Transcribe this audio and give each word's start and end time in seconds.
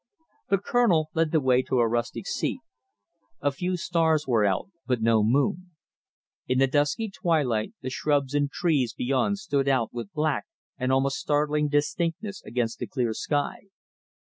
The 0.49 0.57
Colonel 0.57 1.11
led 1.13 1.29
the 1.31 1.39
way 1.39 1.61
to 1.61 1.77
a 1.77 1.87
rustic 1.87 2.25
seat. 2.25 2.61
A 3.39 3.51
few 3.51 3.77
stars 3.77 4.25
were 4.27 4.43
out, 4.43 4.71
but 4.87 4.99
no 4.99 5.23
moon. 5.23 5.73
In 6.47 6.57
the 6.57 6.65
dusky 6.65 7.07
twilight, 7.07 7.73
the 7.81 7.91
shrubs 7.91 8.33
and 8.33 8.49
trees 8.49 8.95
beyond 8.95 9.37
stood 9.37 9.67
out 9.67 9.93
with 9.93 10.11
black 10.11 10.45
and 10.75 10.91
almost 10.91 11.17
startling 11.19 11.69
distinctness 11.69 12.41
against 12.41 12.79
the 12.79 12.87
clear 12.87 13.13
sky. 13.13 13.65